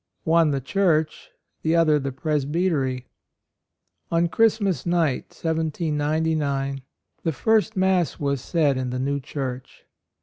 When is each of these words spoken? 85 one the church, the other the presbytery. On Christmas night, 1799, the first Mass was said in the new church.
85 0.21 0.25
one 0.31 0.49
the 0.49 0.61
church, 0.61 1.29
the 1.61 1.75
other 1.75 1.99
the 1.99 2.11
presbytery. 2.11 3.05
On 4.11 4.27
Christmas 4.27 4.83
night, 4.83 5.25
1799, 5.25 6.81
the 7.21 7.31
first 7.31 7.77
Mass 7.77 8.19
was 8.19 8.41
said 8.41 8.77
in 8.77 8.89
the 8.89 8.97
new 8.97 9.19
church. 9.19 9.85